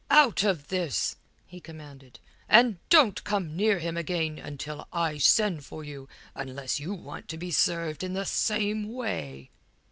[0.09, 1.15] "Out of this!"
[1.45, 2.19] he commanded.
[2.49, 7.37] "And don't come near him again until I send for you, unless you want to
[7.37, 9.51] be served in the same way."